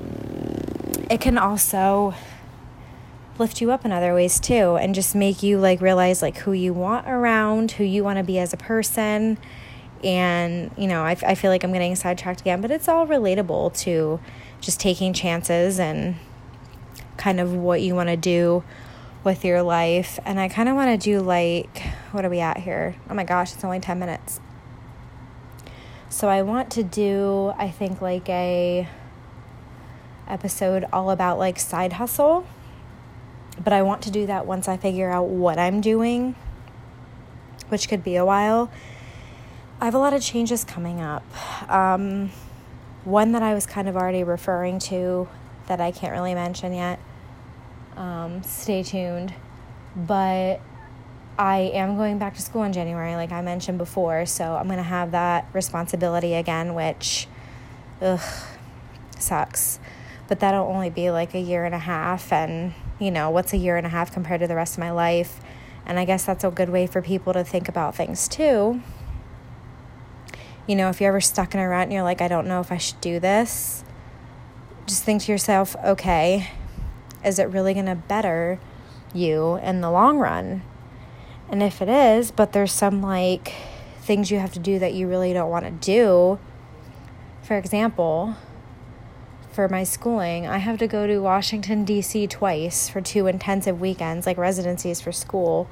it 1.11 1.21
can 1.21 1.37
also 1.37 2.15
lift 3.43 3.61
you 3.61 3.73
up 3.73 3.85
in 3.85 3.91
other 3.91 4.15
ways 4.15 4.39
too 4.39 4.77
and 4.77 4.95
just 4.95 5.15
make 5.15 5.43
you 5.43 5.59
like 5.59 5.81
realize 5.81 6.23
like 6.23 6.39
who 6.39 6.53
you 6.53 6.73
want 6.73 7.09
around, 7.09 7.73
who 7.73 7.85
you 7.85 8.05
want 8.05 8.19
to 8.19 8.25
be 8.25 8.39
as 8.39 8.53
a 8.53 8.57
person. 8.57 9.37
And, 10.05 10.71
you 10.79 10.87
know, 10.87 11.03
I, 11.03 11.17
I 11.27 11.35
feel 11.35 11.51
like 11.51 11.65
I'm 11.65 11.73
getting 11.73 11.95
sidetracked 11.97 12.41
again, 12.41 12.61
but 12.61 12.71
it's 12.71 12.89
all 12.89 13.07
relatable 13.07 13.77
to 13.81 14.21
just 14.61 14.79
taking 14.79 15.13
chances 15.13 15.81
and 15.81 16.17
kind 17.17 17.41
of 17.41 17.53
what 17.53 17.83
you 17.83 17.95
want 17.95 18.09
to 18.09 18.17
do 18.17 18.63
with 19.25 19.45
your 19.45 19.63
life. 19.63 20.21
And 20.25 20.39
I 20.39 20.49
kind 20.49 20.69
of 20.69 20.77
want 20.77 21.01
to 21.01 21.11
do 21.11 21.21
like, 21.21 21.83
what 22.13 22.25
are 22.25 22.31
we 22.31 22.41
at 22.41 22.59
here? 22.59 22.95
Oh 23.11 23.15
my 23.15 23.25
gosh, 23.25 23.53
it's 23.53 23.65
only 23.65 23.81
10 23.81 23.99
minutes. 23.99 24.41
So 26.09 26.29
I 26.29 26.43
want 26.43 26.71
to 26.73 26.85
do, 26.85 27.53
I 27.57 27.71
think, 27.71 28.01
like 28.01 28.29
a 28.29 28.89
episode 30.29 30.87
all 30.93 31.11
about 31.11 31.39
like 31.39 31.59
side 31.59 31.95
hustle 31.95 32.47
but 33.63 33.73
I 33.73 33.83
want 33.83 34.03
to 34.03 34.11
do 34.11 34.27
that 34.27 34.47
once 34.47 34.69
I 34.69 34.77
figure 34.77 35.11
out 35.11 35.29
what 35.29 35.59
I'm 35.59 35.81
doing, 35.81 36.35
which 37.69 37.89
could 37.89 38.03
be 38.03 38.17
a 38.17 38.25
while. 38.25 38.71
I 39.81 39.85
have 39.87 39.95
a 39.95 39.99
lot 39.99 40.13
of 40.13 40.23
changes 40.23 40.65
coming 40.65 41.01
up. 41.01 41.25
Um, 41.71 42.31
one 43.05 43.33
that 43.33 43.43
I 43.43 43.55
was 43.55 43.67
kind 43.67 43.89
of 43.89 43.97
already 43.97 44.23
referring 44.23 44.79
to 44.81 45.29
that 45.67 45.81
I 45.81 45.91
can't 45.91 46.13
really 46.13 46.35
mention 46.35 46.73
yet. 46.73 47.01
Um, 47.97 48.43
stay 48.43 48.83
tuned. 48.83 49.35
But 49.95 50.61
I 51.39 51.71
am 51.75 51.97
going 51.97 52.19
back 52.19 52.35
to 52.35 52.43
school 52.43 52.63
in 52.63 52.73
January, 52.73 53.17
like 53.17 53.33
I 53.33 53.43
mentioned 53.43 53.79
before. 53.79 54.27
So 54.27 54.55
I'm 54.55 54.67
going 54.67 54.77
to 54.79 54.83
have 54.83 55.11
that 55.13 55.47
responsibility 55.53 56.35
again, 56.35 56.75
which, 56.75 57.27
ugh, 58.01 58.21
sucks. 59.19 59.79
But 60.29 60.41
that'll 60.41 60.67
only 60.67 60.91
be 60.91 61.11
like 61.11 61.35
a 61.35 61.41
year 61.41 61.65
and 61.65 61.75
a 61.75 61.81
half. 61.81 62.33
And, 62.33 62.75
you 63.03 63.11
know, 63.11 63.31
what's 63.31 63.53
a 63.53 63.57
year 63.57 63.77
and 63.77 63.87
a 63.87 63.91
half 63.91 64.13
compared 64.13 64.41
to 64.41 64.47
the 64.47 64.55
rest 64.55 64.75
of 64.75 64.79
my 64.79 64.91
life? 64.91 65.41
And 65.85 65.99
I 65.99 66.05
guess 66.05 66.25
that's 66.25 66.45
a 66.45 66.51
good 66.51 66.69
way 66.69 66.87
for 66.87 67.03
people 67.03 67.33
to 67.33 67.45
think 67.45 67.69
about 67.69 67.95
things 67.95 68.29
too. 68.29 68.81
You 70.67 70.77
know, 70.77 70.89
if 70.89 71.01
you're 71.01 71.09
ever 71.09 71.21
stuck 71.21 71.55
in 71.55 71.61
a 71.61 71.69
rut 71.69 71.83
and 71.83 71.93
you're 71.93 72.05
like, 72.05 72.21
I 72.21 72.29
don't 72.29 72.47
know 72.47 72.61
if 72.61 72.71
I 72.71 72.79
should 72.79 73.01
do 73.01 73.19
this, 73.19 73.85
just 74.87 75.03
think 75.03 75.23
to 75.23 75.33
yourself, 75.33 75.75
okay, 75.85 76.51
is 77.25 77.39
it 77.39 77.49
really 77.49 77.75
going 77.75 77.87
to 77.87 77.97
better 77.97 78.61
you 79.13 79.57
in 79.57 79.81
the 79.81 79.91
long 79.91 80.19
run? 80.19 80.63
And 81.49 81.63
if 81.63 81.83
it 81.83 81.89
is, 81.89 82.31
but 82.31 82.53
there's 82.53 82.73
some 82.73 83.03
like 83.03 83.53
things 84.01 84.31
you 84.31 84.39
have 84.39 84.53
to 84.53 84.59
do 84.59 84.79
that 84.79 84.95
you 84.95 85.09
really 85.09 85.33
don't 85.33 85.51
want 85.51 85.65
to 85.65 85.71
do, 85.71 86.39
for 87.43 87.57
example, 87.57 88.37
for 89.53 89.69
my 89.69 89.85
schooling, 89.85 90.47
I 90.47 90.59
have 90.59 90.79
to 90.79 90.87
go 90.87 91.07
to 91.07 91.19
Washington, 91.19 91.85
D.C. 91.85 92.27
twice 92.27 92.89
for 92.89 93.01
two 93.01 93.27
intensive 93.27 93.81
weekends, 93.81 94.27
like 94.27 94.39
residencies 94.39 95.01
for 95.01 95.13
school. 95.13 95.69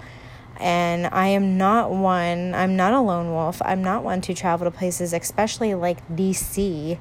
And 0.59 1.07
I 1.07 1.29
am 1.29 1.57
not 1.57 1.91
one, 1.91 2.55
I'm 2.55 2.77
not 2.77 2.93
a 2.93 3.01
lone 3.01 3.33
wolf. 3.33 3.63
I'm 3.65 3.83
not 3.83 4.05
one 4.05 4.21
to 4.23 4.35
travel 4.35 4.71
to 4.71 4.77
places, 4.77 5.15
especially 5.15 5.75
like 5.75 6.07
DC, 6.09 6.99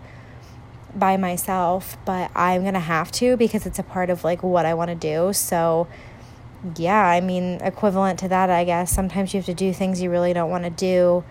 by 0.96 1.18
myself. 1.18 1.98
But 2.06 2.32
I'm 2.34 2.62
going 2.62 2.74
to 2.76 2.80
have 2.80 3.12
to 3.14 3.36
because 3.36 3.66
it's 3.66 3.80
a 3.80 3.84
part 3.84 4.10
of 4.10 4.24
like 4.24 4.42
what 4.42 4.66
I 4.66 4.74
want 4.74 4.90
to 4.90 4.96
do. 4.96 5.34
So, 5.34 5.88
yeah, 6.78 7.06
I 7.06 7.20
mean, 7.20 7.60
equivalent 7.62 8.20
to 8.20 8.30
that, 8.30 8.50
I 8.50 8.64
guess. 8.64 8.92
Sometimes 8.92 9.34
you 9.34 9.40
have 9.40 9.46
to 9.48 9.54
do 9.54 9.74
things 9.74 10.02
you 10.02 10.10
really 10.10 10.32
don't 10.32 10.50
want 10.50 10.64
to 10.64 10.70
do, 10.70 11.26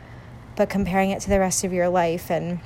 but 0.54 0.68
comparing 0.68 1.10
it 1.10 1.20
to 1.22 1.30
the 1.30 1.40
rest 1.40 1.64
of 1.64 1.72
your 1.72 1.88
life 1.88 2.30
and 2.30 2.60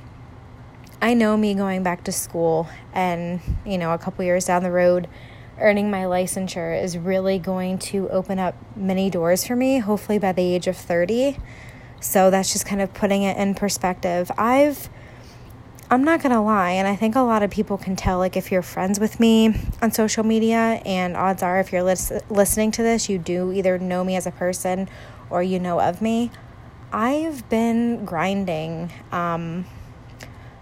I 1.03 1.15
know 1.15 1.35
me 1.35 1.53
going 1.53 1.83
back 1.83 2.05
to 2.05 2.13
school 2.13 2.69
and, 2.93 3.41
you 3.65 3.77
know, 3.77 3.91
a 3.91 3.97
couple 3.97 4.23
years 4.23 4.45
down 4.45 4.63
the 4.63 4.71
road, 4.71 5.09
earning 5.59 5.91
my 5.91 6.03
licensure 6.03 6.81
is 6.81 6.97
really 6.97 7.39
going 7.39 7.77
to 7.79 8.07
open 8.07 8.39
up 8.39 8.55
many 8.77 9.09
doors 9.09 9.45
for 9.45 9.53
me, 9.53 9.79
hopefully 9.79 10.17
by 10.17 10.31
the 10.31 10.41
age 10.41 10.65
of 10.65 10.77
30. 10.77 11.37
So 11.99 12.31
that's 12.31 12.53
just 12.53 12.65
kind 12.65 12.81
of 12.81 12.93
putting 12.93 13.23
it 13.23 13.35
in 13.35 13.53
perspective. 13.53 14.31
I've 14.37 14.89
I'm 15.89 16.05
not 16.05 16.23
going 16.23 16.31
to 16.31 16.39
lie, 16.39 16.71
and 16.71 16.87
I 16.87 16.95
think 16.95 17.15
a 17.15 17.19
lot 17.19 17.43
of 17.43 17.51
people 17.51 17.77
can 17.77 17.97
tell 17.97 18.17
like 18.17 18.37
if 18.37 18.49
you're 18.49 18.61
friends 18.61 18.97
with 18.97 19.19
me 19.19 19.53
on 19.81 19.91
social 19.91 20.23
media 20.23 20.81
and 20.85 21.17
odds 21.17 21.43
are 21.43 21.59
if 21.59 21.73
you're 21.73 21.83
lis- 21.83 22.13
listening 22.29 22.71
to 22.71 22.81
this, 22.81 23.09
you 23.09 23.17
do 23.17 23.51
either 23.51 23.77
know 23.77 24.05
me 24.05 24.15
as 24.15 24.25
a 24.25 24.31
person 24.31 24.87
or 25.29 25.43
you 25.43 25.59
know 25.59 25.81
of 25.81 26.01
me. 26.01 26.31
I've 26.93 27.49
been 27.49 28.05
grinding 28.05 28.93
um 29.11 29.65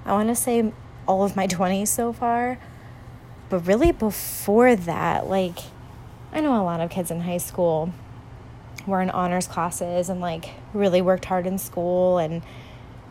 I 0.06 0.14
want 0.14 0.30
to 0.30 0.36
say 0.36 0.72
all 1.08 1.24
of 1.24 1.36
my 1.36 1.48
20s 1.58 1.88
so 1.88 2.14
far. 2.14 2.60
But 3.50 3.68
really, 3.68 3.92
before 3.92 4.76
that, 4.76 5.28
like, 5.28 5.60
I 6.32 6.40
know 6.40 6.62
a 6.62 6.64
lot 6.64 6.80
of 6.80 6.90
kids 6.90 7.12
in 7.12 7.22
high 7.22 7.38
school 7.38 7.94
were 8.88 9.02
in 9.02 9.10
honors 9.10 9.48
classes 9.48 10.10
and 10.10 10.22
like 10.22 10.52
really 10.74 11.02
worked 11.02 11.26
hard 11.26 11.46
in 11.46 11.58
school 11.58 12.18
and 12.18 12.42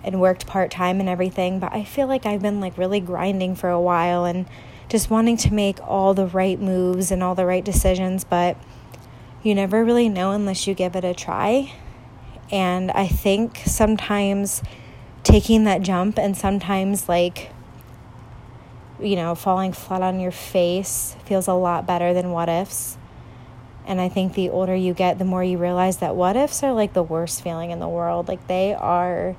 and 0.03 0.21
worked 0.21 0.47
part-time 0.47 1.01
and 1.01 1.09
everything 1.09 1.61
but 1.61 1.73
i 1.73 1.85
feel 1.85 2.07
like 2.07 2.27
i've 2.27 2.43
been 2.43 2.61
like 2.61 2.77
really 2.77 3.01
grinding 3.01 3.55
for 3.55 3.69
a 3.71 3.81
while 3.81 4.25
and 4.25 4.47
just 4.89 5.11
wanting 5.11 5.37
to 5.37 5.53
make 5.53 5.79
all 5.87 6.15
the 6.15 6.27
right 6.27 6.61
moves 6.61 7.11
and 7.11 7.23
all 7.23 7.35
the 7.35 7.47
right 7.47 7.65
decisions 7.65 8.25
but 8.25 8.57
you 9.43 9.55
never 9.55 9.85
really 9.85 10.09
know 10.09 10.33
unless 10.33 10.67
you 10.67 10.75
give 10.75 10.97
it 10.97 11.05
a 11.05 11.15
try 11.15 11.73
and 12.51 12.91
i 12.93 13.07
think 13.07 13.59
sometimes 13.65 14.63
taking 15.23 15.65
that 15.65 15.83
jump 15.83 16.19
and 16.19 16.37
sometimes 16.37 17.09
like 17.09 17.51
you 19.01 19.17
know 19.17 19.35
falling 19.35 19.73
flat 19.73 20.03
on 20.03 20.21
your 20.21 20.31
face 20.31 21.17
feels 21.25 21.47
a 21.49 21.53
lot 21.53 21.87
better 21.87 22.13
than 22.15 22.31
what 22.31 22.49
ifs. 22.49 22.97
And 23.87 24.01
i 24.01 24.09
think 24.09 24.35
the 24.35 24.51
older 24.51 24.75
you 24.75 24.95
get 24.95 25.19
the 25.19 25.25
more 25.25 25.43
you 25.43 25.59
realize 25.59 25.99
that 25.99 26.15
what 26.15 26.37
ifs 26.37 26.63
are 26.63 26.73
like 26.73 26.93
the 26.93 27.03
worst 27.03 27.43
feeling 27.43 27.71
in 27.71 27.79
the 27.81 27.89
world. 27.89 28.29
Like 28.29 28.47
they 28.47 28.75
are 28.75 29.37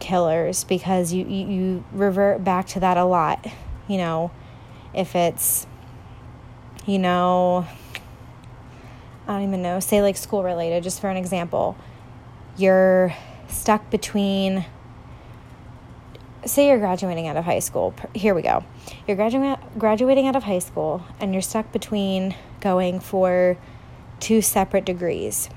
killers 0.00 0.64
because 0.64 1.12
you 1.12 1.24
you, 1.26 1.46
you 1.46 1.84
revert 1.92 2.44
back 2.44 2.66
to 2.68 2.80
that 2.80 2.96
a 2.96 3.04
lot 3.04 3.46
you 3.88 3.96
know. 3.96 4.30
If 4.94 5.14
it's 5.14 5.66
you 6.88 6.98
know 6.98 7.66
i 9.26 9.32
don't 9.32 9.46
even 9.46 9.60
know 9.60 9.78
say 9.78 10.00
like 10.00 10.16
school 10.16 10.42
related 10.42 10.82
just 10.82 11.00
for 11.00 11.10
an 11.10 11.18
example 11.18 11.76
you're 12.56 13.14
stuck 13.48 13.90
between 13.90 14.64
say 16.44 16.68
you're 16.68 16.78
graduating 16.78 17.26
out 17.26 17.36
of 17.36 17.44
high 17.44 17.58
school. 17.58 17.94
Here 18.14 18.34
we 18.34 18.42
go. 18.42 18.64
You're 19.06 19.16
graduating 19.16 19.56
graduating 19.78 20.26
out 20.26 20.36
of 20.36 20.44
high 20.44 20.60
school 20.60 21.02
and 21.20 21.32
you're 21.32 21.42
stuck 21.42 21.72
between 21.72 22.34
going 22.60 23.00
for 23.00 23.58
two 24.20 24.40
separate 24.42 24.84
degrees. 24.84 25.50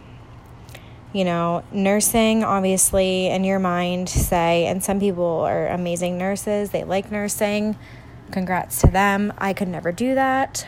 You 1.13 1.25
know, 1.25 1.63
nursing 1.71 2.43
obviously 2.43 3.27
in 3.27 3.43
your 3.43 3.59
mind 3.59 4.09
say 4.09 4.65
and 4.65 4.83
some 4.83 4.99
people 4.99 5.41
are 5.41 5.67
amazing 5.67 6.17
nurses. 6.17 6.71
They 6.71 6.83
like 6.83 7.11
nursing. 7.11 7.77
Congrats 8.31 8.79
to 8.81 8.87
them. 8.87 9.33
I 9.37 9.53
could 9.53 9.67
never 9.67 9.91
do 9.91 10.15
that. 10.15 10.67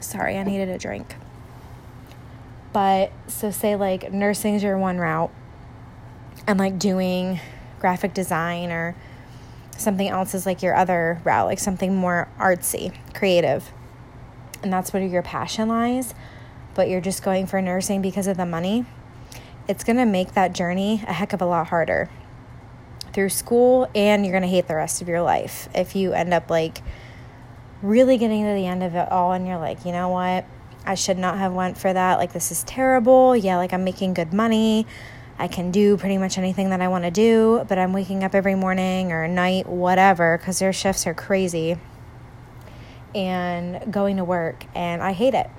Sorry, 0.00 0.36
I 0.36 0.42
needed 0.44 0.68
a 0.68 0.78
drink. 0.78 1.16
But 2.72 3.12
so 3.26 3.50
say 3.50 3.76
like 3.76 4.12
nursing's 4.12 4.62
your 4.62 4.78
one 4.78 4.98
route 4.98 5.30
and 6.46 6.58
like 6.58 6.78
doing 6.78 7.40
graphic 7.78 8.14
design 8.14 8.70
or 8.70 8.96
something 9.76 10.08
else 10.08 10.34
is 10.34 10.46
like 10.46 10.62
your 10.62 10.74
other 10.74 11.20
route, 11.24 11.46
like 11.46 11.58
something 11.58 11.94
more 11.94 12.28
artsy, 12.38 12.94
creative. 13.14 13.70
And 14.62 14.72
that's 14.72 14.92
where 14.92 15.02
your 15.02 15.22
passion 15.22 15.68
lies, 15.68 16.14
but 16.74 16.88
you're 16.88 17.00
just 17.00 17.22
going 17.22 17.46
for 17.46 17.60
nursing 17.60 18.00
because 18.00 18.26
of 18.26 18.36
the 18.36 18.46
money. 18.46 18.86
It's 19.68 19.84
going 19.84 19.96
to 19.96 20.06
make 20.06 20.32
that 20.32 20.52
journey 20.52 21.02
a 21.06 21.12
heck 21.12 21.32
of 21.32 21.42
a 21.42 21.46
lot 21.46 21.68
harder 21.68 22.08
through 23.12 23.28
school 23.28 23.90
and 23.94 24.24
you're 24.24 24.32
going 24.32 24.42
to 24.42 24.48
hate 24.48 24.68
the 24.68 24.74
rest 24.74 25.02
of 25.02 25.08
your 25.08 25.20
life 25.20 25.68
if 25.74 25.94
you 25.94 26.14
end 26.14 26.32
up 26.32 26.48
like 26.48 26.78
really 27.82 28.16
getting 28.16 28.44
to 28.44 28.54
the 28.54 28.66
end 28.66 28.82
of 28.82 28.94
it 28.94 29.10
all 29.10 29.32
and 29.32 29.46
you're 29.46 29.58
like, 29.58 29.84
"You 29.84 29.92
know 29.92 30.08
what? 30.08 30.46
I 30.84 30.94
should 30.94 31.18
not 31.18 31.38
have 31.38 31.52
went 31.52 31.78
for 31.78 31.92
that. 31.92 32.18
Like 32.18 32.32
this 32.32 32.50
is 32.50 32.64
terrible. 32.64 33.36
Yeah, 33.36 33.56
like 33.56 33.72
I'm 33.72 33.84
making 33.84 34.14
good 34.14 34.32
money. 34.32 34.86
I 35.38 35.48
can 35.48 35.70
do 35.70 35.96
pretty 35.96 36.18
much 36.18 36.38
anything 36.38 36.70
that 36.70 36.80
I 36.80 36.88
want 36.88 37.04
to 37.04 37.10
do, 37.10 37.64
but 37.68 37.78
I'm 37.78 37.92
waking 37.92 38.22
up 38.22 38.34
every 38.34 38.54
morning 38.54 39.12
or 39.12 39.26
night, 39.26 39.66
whatever, 39.66 40.38
cuz 40.38 40.58
their 40.58 40.72
shifts 40.72 41.06
are 41.06 41.14
crazy. 41.14 41.76
And 43.14 43.92
going 43.92 44.16
to 44.16 44.24
work 44.24 44.66
and 44.74 45.02
I 45.02 45.12
hate 45.12 45.34
it. 45.34 45.50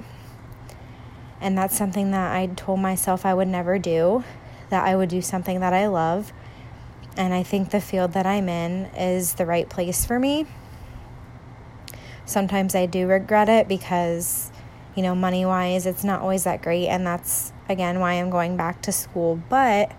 And 1.41 1.57
that's 1.57 1.77
something 1.77 2.11
that 2.11 2.33
I 2.33 2.47
told 2.47 2.79
myself 2.79 3.25
I 3.25 3.33
would 3.33 3.49
never 3.49 3.77
do, 3.77 4.23
that 4.69 4.85
I 4.85 4.95
would 4.95 5.09
do 5.09 5.21
something 5.21 5.59
that 5.59 5.73
I 5.73 5.87
love. 5.87 6.31
And 7.17 7.33
I 7.33 7.43
think 7.43 7.71
the 7.71 7.81
field 7.81 8.13
that 8.13 8.25
I'm 8.25 8.47
in 8.47 8.85
is 8.95 9.33
the 9.33 9.45
right 9.45 9.69
place 9.69 10.05
for 10.05 10.19
me. 10.19 10.45
Sometimes 12.25 12.73
I 12.73 12.85
do 12.85 13.07
regret 13.07 13.49
it 13.49 13.67
because 13.67 14.52
you 14.95 15.03
know, 15.03 15.15
money 15.15 15.45
wise, 15.45 15.85
it's 15.85 16.03
not 16.03 16.21
always 16.21 16.43
that 16.43 16.61
great. 16.61 16.87
And 16.87 17.05
that's, 17.05 17.51
again, 17.67 17.99
why 17.99 18.13
I'm 18.13 18.29
going 18.29 18.55
back 18.57 18.81
to 18.83 18.91
school. 18.91 19.41
But, 19.49 19.91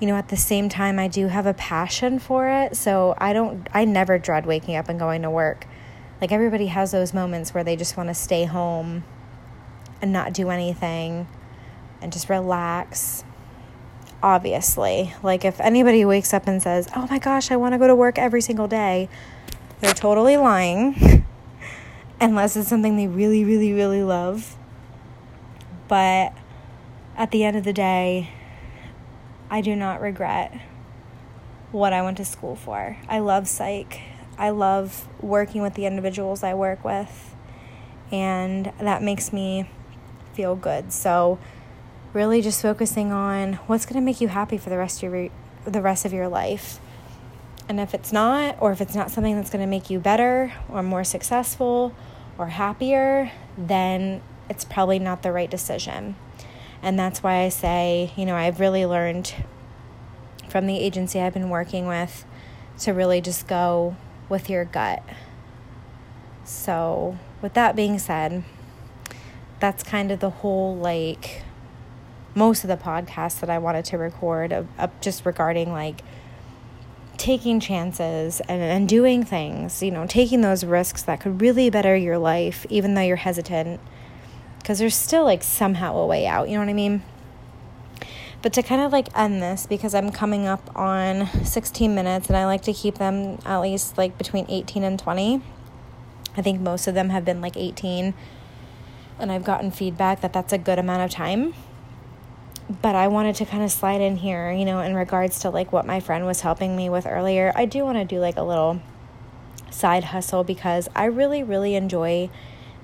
you 0.00 0.06
know, 0.06 0.16
at 0.16 0.28
the 0.28 0.36
same 0.36 0.68
time, 0.68 0.98
I 0.98 1.08
do 1.08 1.28
have 1.28 1.46
a 1.46 1.54
passion 1.54 2.18
for 2.18 2.48
it. 2.48 2.76
So 2.76 3.14
I 3.18 3.32
don't, 3.32 3.68
I 3.74 3.84
never 3.84 4.18
dread 4.18 4.46
waking 4.46 4.76
up 4.76 4.88
and 4.88 4.98
going 4.98 5.22
to 5.22 5.30
work. 5.30 5.66
Like 6.20 6.32
everybody 6.32 6.68
has 6.68 6.92
those 6.92 7.12
moments 7.12 7.52
where 7.52 7.64
they 7.64 7.76
just 7.76 7.96
want 7.96 8.08
to 8.08 8.14
stay 8.14 8.44
home 8.44 9.04
and 10.00 10.12
not 10.12 10.32
do 10.32 10.50
anything 10.50 11.26
and 12.00 12.12
just 12.12 12.28
relax. 12.28 13.24
Obviously, 14.22 15.14
like 15.22 15.44
if 15.44 15.60
anybody 15.60 16.04
wakes 16.04 16.32
up 16.32 16.46
and 16.46 16.62
says, 16.62 16.88
Oh 16.94 17.08
my 17.10 17.18
gosh, 17.18 17.50
I 17.50 17.56
want 17.56 17.72
to 17.74 17.78
go 17.78 17.88
to 17.88 17.94
work 17.96 18.18
every 18.18 18.40
single 18.40 18.68
day, 18.68 19.08
they're 19.80 19.94
totally 19.94 20.36
lying. 20.36 21.21
unless 22.22 22.56
it's 22.56 22.68
something 22.68 22.96
they 22.96 23.08
really, 23.08 23.44
really, 23.44 23.72
really 23.72 24.02
love. 24.02 24.56
But 25.88 26.32
at 27.16 27.32
the 27.32 27.44
end 27.44 27.56
of 27.56 27.64
the 27.64 27.72
day, 27.72 28.30
I 29.50 29.60
do 29.60 29.74
not 29.74 30.00
regret 30.00 30.58
what 31.72 31.92
I 31.92 32.00
went 32.00 32.16
to 32.18 32.24
school 32.24 32.54
for. 32.54 32.96
I 33.08 33.18
love 33.18 33.48
psych. 33.48 34.00
I 34.38 34.50
love 34.50 35.08
working 35.20 35.62
with 35.62 35.74
the 35.74 35.84
individuals 35.84 36.42
I 36.42 36.54
work 36.54 36.84
with, 36.84 37.34
and 38.10 38.72
that 38.78 39.02
makes 39.02 39.32
me 39.32 39.68
feel 40.32 40.54
good. 40.56 40.92
So, 40.92 41.38
really 42.12 42.40
just 42.40 42.62
focusing 42.62 43.12
on 43.12 43.54
what's 43.66 43.84
going 43.84 43.96
to 43.96 44.00
make 44.00 44.20
you 44.20 44.28
happy 44.28 44.56
for 44.56 44.70
the 44.70 44.78
rest 44.78 45.02
of 45.02 45.12
your 45.12 45.28
the 45.64 45.82
rest 45.82 46.04
of 46.04 46.12
your 46.12 46.28
life. 46.28 46.80
And 47.68 47.78
if 47.78 47.94
it's 47.94 48.12
not 48.12 48.56
or 48.60 48.72
if 48.72 48.80
it's 48.80 48.94
not 48.94 49.10
something 49.10 49.36
that's 49.36 49.50
going 49.50 49.62
to 49.62 49.68
make 49.68 49.90
you 49.90 49.98
better 49.98 50.52
or 50.68 50.82
more 50.82 51.04
successful 51.04 51.94
or 52.42 52.48
happier, 52.48 53.30
then 53.56 54.20
it's 54.50 54.64
probably 54.64 54.98
not 54.98 55.22
the 55.22 55.32
right 55.32 55.50
decision. 55.50 56.16
And 56.82 56.98
that's 56.98 57.22
why 57.22 57.42
I 57.42 57.48
say, 57.48 58.12
you 58.16 58.26
know, 58.26 58.34
I've 58.34 58.58
really 58.58 58.84
learned 58.84 59.32
from 60.48 60.66
the 60.66 60.78
agency 60.78 61.20
I've 61.20 61.32
been 61.32 61.48
working 61.48 61.86
with 61.86 62.24
to 62.80 62.92
really 62.92 63.20
just 63.20 63.46
go 63.46 63.96
with 64.28 64.50
your 64.50 64.64
gut. 64.64 65.02
So, 66.44 67.16
with 67.40 67.54
that 67.54 67.76
being 67.76 67.98
said, 68.00 68.42
that's 69.60 69.84
kind 69.84 70.10
of 70.10 70.18
the 70.18 70.30
whole 70.30 70.76
like 70.76 71.44
most 72.34 72.64
of 72.64 72.68
the 72.68 72.76
podcasts 72.76 73.38
that 73.40 73.50
I 73.50 73.58
wanted 73.58 73.84
to 73.86 73.98
record 73.98 74.52
of, 74.52 74.66
of 74.78 74.90
just 75.00 75.24
regarding 75.24 75.70
like 75.70 76.02
taking 77.16 77.60
chances 77.60 78.40
and, 78.48 78.62
and 78.62 78.88
doing 78.88 79.24
things, 79.24 79.82
you 79.82 79.90
know, 79.90 80.06
taking 80.06 80.40
those 80.40 80.64
risks 80.64 81.02
that 81.02 81.20
could 81.20 81.40
really 81.40 81.70
better 81.70 81.96
your 81.96 82.18
life, 82.18 82.66
even 82.70 82.94
though 82.94 83.02
you're 83.02 83.16
hesitant, 83.16 83.80
because 84.58 84.78
there's 84.78 84.94
still 84.94 85.24
like 85.24 85.42
somehow 85.42 85.96
a 85.96 86.06
way 86.06 86.26
out, 86.26 86.48
you 86.48 86.54
know 86.54 86.60
what 86.60 86.68
I 86.68 86.74
mean? 86.74 87.02
But 88.40 88.52
to 88.54 88.62
kind 88.62 88.80
of 88.80 88.90
like 88.90 89.16
end 89.16 89.40
this, 89.40 89.66
because 89.66 89.94
I'm 89.94 90.10
coming 90.10 90.46
up 90.46 90.70
on 90.76 91.28
16 91.44 91.94
minutes 91.94 92.26
and 92.26 92.36
I 92.36 92.44
like 92.44 92.62
to 92.62 92.72
keep 92.72 92.96
them 92.96 93.38
at 93.44 93.60
least 93.60 93.96
like 93.96 94.18
between 94.18 94.46
18 94.48 94.82
and 94.82 94.98
20. 94.98 95.40
I 96.36 96.42
think 96.42 96.60
most 96.60 96.86
of 96.86 96.94
them 96.94 97.10
have 97.10 97.24
been 97.24 97.40
like 97.40 97.56
18, 97.56 98.14
and 99.18 99.30
I've 99.30 99.44
gotten 99.44 99.70
feedback 99.70 100.22
that 100.22 100.32
that's 100.32 100.52
a 100.52 100.58
good 100.58 100.78
amount 100.78 101.02
of 101.02 101.10
time 101.10 101.54
but 102.80 102.94
I 102.94 103.08
wanted 103.08 103.34
to 103.36 103.44
kind 103.44 103.62
of 103.62 103.70
slide 103.70 104.00
in 104.00 104.16
here, 104.16 104.50
you 104.50 104.64
know, 104.64 104.80
in 104.80 104.94
regards 104.94 105.40
to 105.40 105.50
like 105.50 105.72
what 105.72 105.84
my 105.84 106.00
friend 106.00 106.24
was 106.24 106.40
helping 106.40 106.74
me 106.76 106.88
with 106.88 107.06
earlier. 107.06 107.52
I 107.54 107.66
do 107.66 107.84
want 107.84 107.98
to 107.98 108.04
do 108.04 108.20
like 108.20 108.36
a 108.36 108.42
little 108.42 108.80
side 109.70 110.04
hustle 110.04 110.44
because 110.44 110.88
I 110.94 111.04
really, 111.04 111.42
really 111.42 111.74
enjoy 111.74 112.30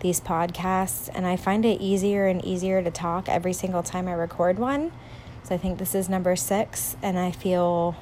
these 0.00 0.20
podcasts 0.20 1.08
and 1.14 1.26
I 1.26 1.36
find 1.36 1.64
it 1.64 1.80
easier 1.80 2.26
and 2.26 2.44
easier 2.44 2.82
to 2.82 2.90
talk 2.90 3.28
every 3.28 3.52
single 3.52 3.82
time 3.82 4.08
I 4.08 4.12
record 4.12 4.58
one. 4.58 4.92
So 5.42 5.54
I 5.54 5.58
think 5.58 5.78
this 5.78 5.94
is 5.94 6.08
number 6.08 6.36
six 6.36 6.96
and 7.02 7.18
I 7.18 7.30
feel 7.30 7.96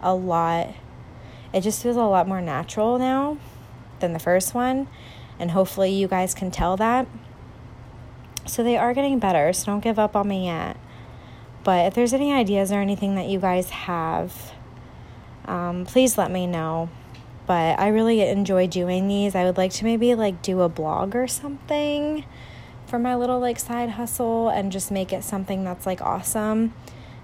a 0.00 0.14
lot, 0.14 0.74
it 1.52 1.62
just 1.62 1.82
feels 1.82 1.96
a 1.96 2.02
lot 2.02 2.28
more 2.28 2.40
natural 2.40 2.98
now 2.98 3.38
than 4.00 4.12
the 4.12 4.18
first 4.18 4.54
one. 4.54 4.88
And 5.38 5.50
hopefully 5.52 5.90
you 5.90 6.06
guys 6.06 6.34
can 6.34 6.50
tell 6.50 6.76
that. 6.76 7.06
So 8.46 8.62
they 8.62 8.76
are 8.76 8.94
getting 8.94 9.18
better, 9.18 9.52
so 9.52 9.66
don't 9.66 9.80
give 9.80 9.98
up 9.98 10.16
on 10.16 10.28
me 10.28 10.46
yet. 10.46 10.76
But 11.64 11.86
if 11.86 11.94
there's 11.94 12.12
any 12.12 12.32
ideas 12.32 12.72
or 12.72 12.80
anything 12.80 13.14
that 13.16 13.26
you 13.26 13.38
guys 13.38 13.70
have, 13.70 14.52
um, 15.44 15.84
please 15.86 16.16
let 16.16 16.30
me 16.30 16.46
know. 16.46 16.88
But 17.46 17.78
I 17.80 17.88
really 17.88 18.20
enjoy 18.20 18.66
doing 18.66 19.08
these. 19.08 19.34
I 19.34 19.44
would 19.44 19.56
like 19.56 19.72
to 19.74 19.84
maybe 19.84 20.14
like 20.14 20.42
do 20.42 20.60
a 20.60 20.68
blog 20.68 21.16
or 21.16 21.26
something 21.26 22.24
for 22.86 22.98
my 22.98 23.14
little 23.14 23.38
like 23.38 23.58
side 23.58 23.90
hustle 23.90 24.48
and 24.48 24.72
just 24.72 24.90
make 24.90 25.12
it 25.12 25.24
something 25.24 25.64
that's 25.64 25.86
like 25.86 26.00
awesome 26.00 26.72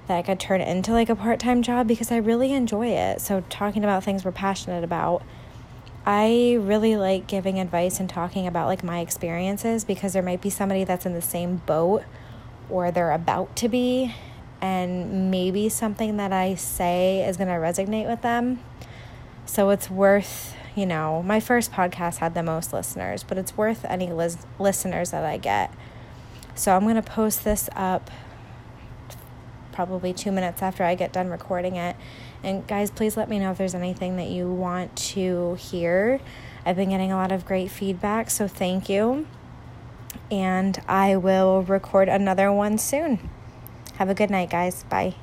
that 0.07 0.17
I 0.19 0.23
could 0.23 0.39
turn 0.39 0.61
into 0.61 0.93
like 0.93 1.09
a 1.09 1.17
part 1.17 1.41
time 1.41 1.63
job 1.63 1.87
because 1.87 2.11
I 2.11 2.17
really 2.17 2.53
enjoy 2.53 2.89
it. 2.89 3.21
So, 3.21 3.43
talking 3.49 3.85
about 3.85 4.05
things 4.05 4.25
we're 4.25 4.33
passionate 4.33 4.85
about, 4.85 5.23
I 6.07 6.59
really 6.61 6.97
like 6.97 7.27
giving 7.27 7.59
advice 7.59 7.99
and 8.01 8.09
talking 8.09 8.47
about 8.47 8.67
like 8.67 8.85
my 8.85 9.01
experiences 9.01 9.85
because 9.85 10.13
there 10.13 10.23
might 10.23 10.43
be 10.43 10.51
somebody 10.51 10.85
that's 10.85 11.07
in 11.07 11.15
the 11.15 11.23
same 11.23 11.57
boat 11.67 12.05
or 12.71 12.91
they're 12.91 13.13
about 13.13 13.55
to 13.57 13.69
be, 13.69 14.15
and 14.61 15.31
maybe 15.31 15.69
something 15.69 16.17
that 16.17 16.33
I 16.33 16.55
say 16.55 17.27
is 17.29 17.37
going 17.37 17.49
to 17.49 17.55
resonate 17.55 18.09
with 18.09 18.23
them. 18.23 18.61
So 19.47 19.71
it's 19.71 19.91
worth, 19.91 20.57
you 20.75 20.87
know, 20.87 21.23
my 21.23 21.41
first 21.41 21.71
podcast 21.71 22.19
had 22.19 22.35
the 22.35 22.43
most 22.43 22.73
listeners, 22.73 23.23
but 23.23 23.37
it's 23.37 23.57
worth 23.57 23.85
any 23.85 24.11
lis- 24.11 24.47
listeners 24.59 25.11
that 25.11 25.25
I 25.25 25.37
get. 25.37 25.73
So 26.55 26.75
I'm 26.75 26.85
going 26.85 26.95
to 26.95 27.03
post 27.03 27.45
this 27.45 27.69
up 27.77 28.11
probably 29.73 30.13
two 30.13 30.33
minutes 30.33 30.63
after 30.63 30.85
I 30.85 30.95
get 30.95 31.13
done 31.13 31.29
recording 31.29 31.77
it. 31.77 31.97
And 32.43 32.67
guys, 32.67 32.91
please 32.91 33.17
let 33.17 33.29
me 33.29 33.39
know 33.39 33.51
if 33.51 33.59
there's 33.59 33.75
anything 33.75 34.17
that 34.17 34.29
you 34.29 34.51
want 34.51 34.97
to 34.97 35.57
hear. 35.57 36.21
I've 36.65 36.77
been 36.77 36.91
getting 36.91 37.13
a 37.13 37.17
lot 37.17 37.33
of 37.33 37.45
great 37.45 37.71
feedback, 37.71 38.31
so 38.31 38.49
thank 38.49 38.89
you 38.89 39.27
and 40.35 40.81
I 40.89 41.17
will 41.17 41.63
record 41.63 42.09
another 42.09 42.51
one 42.51 42.79
soon. 42.79 43.31
Have 43.97 44.09
a 44.09 44.15
good 44.15 44.31
night, 44.31 44.51
guys. 44.51 44.83
Bye. 44.85 45.15